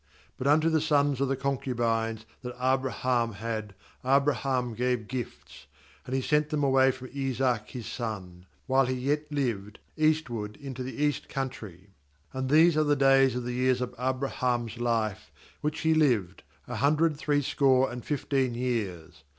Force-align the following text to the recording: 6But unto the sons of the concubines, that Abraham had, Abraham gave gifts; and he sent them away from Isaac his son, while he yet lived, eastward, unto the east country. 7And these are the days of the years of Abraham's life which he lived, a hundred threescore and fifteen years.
6But 0.41 0.47
unto 0.51 0.67
the 0.67 0.81
sons 0.81 1.21
of 1.21 1.27
the 1.27 1.35
concubines, 1.35 2.25
that 2.41 2.55
Abraham 2.59 3.33
had, 3.33 3.75
Abraham 4.03 4.73
gave 4.73 5.07
gifts; 5.07 5.67
and 6.07 6.15
he 6.15 6.23
sent 6.23 6.49
them 6.49 6.63
away 6.63 6.89
from 6.89 7.11
Isaac 7.15 7.69
his 7.69 7.85
son, 7.85 8.47
while 8.65 8.87
he 8.87 8.95
yet 8.95 9.31
lived, 9.31 9.77
eastward, 9.95 10.57
unto 10.65 10.81
the 10.81 11.03
east 11.03 11.29
country. 11.29 11.91
7And 12.33 12.49
these 12.49 12.75
are 12.75 12.83
the 12.83 12.95
days 12.95 13.35
of 13.35 13.43
the 13.43 13.53
years 13.53 13.79
of 13.79 13.93
Abraham's 13.99 14.79
life 14.79 15.31
which 15.61 15.81
he 15.81 15.93
lived, 15.93 16.41
a 16.67 16.77
hundred 16.77 17.15
threescore 17.17 17.91
and 17.91 18.03
fifteen 18.03 18.55
years. 18.55 19.23